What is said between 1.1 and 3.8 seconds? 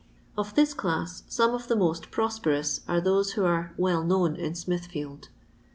some of the most prosperous are those who are"